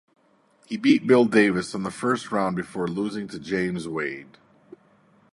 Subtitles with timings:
[0.65, 4.39] He beat Bill Davis in the first round before losing to James Wade.